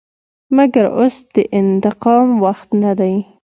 [0.55, 3.15] مګر اوس د انتقام وخت نه دى.